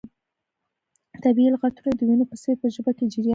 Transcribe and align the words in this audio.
طبیعي 1.23 1.49
لغتونه 1.53 1.89
د 1.95 2.01
وینو 2.07 2.25
په 2.31 2.35
څیر 2.41 2.55
په 2.61 2.67
ژبه 2.75 2.91
کې 2.97 3.05
جریان 3.13 3.23
لري. 3.25 3.29